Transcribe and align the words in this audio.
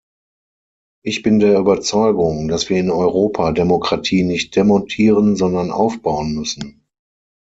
Ich 1.05 1.21
bin 1.21 1.37
der 1.37 1.59
Überzeugung, 1.59 2.47
dass 2.47 2.71
wir 2.71 2.79
in 2.79 2.89
Europa 2.89 3.51
Demokratie 3.51 4.23
nicht 4.23 4.55
demontieren, 4.55 5.35
sondern 5.35 5.69
aufbauen 5.71 6.33
müssen. 6.33 6.87